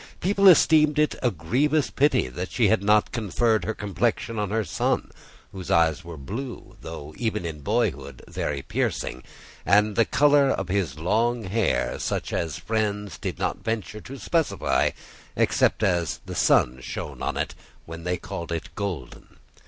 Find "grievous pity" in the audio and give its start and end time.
1.29-2.27